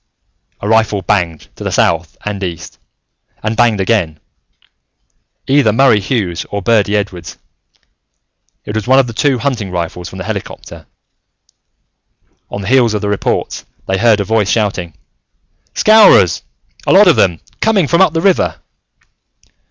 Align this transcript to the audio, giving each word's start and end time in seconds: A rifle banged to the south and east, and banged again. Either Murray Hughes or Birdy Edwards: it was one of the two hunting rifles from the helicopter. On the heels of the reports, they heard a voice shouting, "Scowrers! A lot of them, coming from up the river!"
A 0.61 0.67
rifle 0.67 1.03
banged 1.03 1.49
to 1.57 1.63
the 1.63 1.71
south 1.71 2.17
and 2.25 2.41
east, 2.41 2.79
and 3.43 3.55
banged 3.55 3.79
again. 3.79 4.19
Either 5.45 5.71
Murray 5.71 5.99
Hughes 5.99 6.43
or 6.49 6.63
Birdy 6.63 6.95
Edwards: 6.97 7.37
it 8.65 8.73
was 8.73 8.87
one 8.87 8.97
of 8.97 9.05
the 9.05 9.13
two 9.13 9.37
hunting 9.37 9.69
rifles 9.69 10.09
from 10.09 10.17
the 10.17 10.23
helicopter. 10.23 10.87
On 12.49 12.61
the 12.63 12.67
heels 12.67 12.95
of 12.95 13.01
the 13.01 13.09
reports, 13.09 13.63
they 13.85 13.99
heard 13.99 14.19
a 14.19 14.23
voice 14.25 14.49
shouting, 14.49 14.95
"Scowrers! 15.75 16.41
A 16.87 16.91
lot 16.91 17.07
of 17.07 17.15
them, 17.15 17.39
coming 17.59 17.87
from 17.87 18.01
up 18.01 18.11
the 18.13 18.21
river!" 18.21 18.55